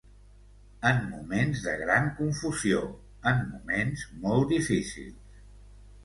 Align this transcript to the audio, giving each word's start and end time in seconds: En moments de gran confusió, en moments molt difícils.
En 0.91 1.01
moments 1.09 1.59
de 1.65 1.73
gran 1.81 2.07
confusió, 2.19 2.79
en 3.33 3.43
moments 3.51 4.07
molt 4.23 4.49
difícils. 4.55 5.45